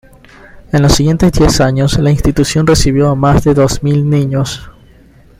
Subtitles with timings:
[0.71, 4.67] En los siguientes diez años, la institución recibió a más de dos mil niños.